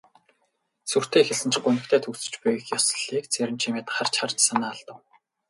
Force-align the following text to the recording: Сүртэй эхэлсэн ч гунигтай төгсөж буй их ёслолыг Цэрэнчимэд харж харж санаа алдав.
Сүртэй 0.89 1.21
эхэлсэн 1.23 1.49
ч 1.53 1.55
гунигтай 1.63 1.99
төгсөж 2.01 2.33
буй 2.41 2.53
их 2.57 2.65
ёслолыг 2.77 3.25
Цэрэнчимэд 3.33 3.87
харж 3.95 4.13
харж 4.19 4.37
санаа 4.47 4.71
алдав. 4.73 4.97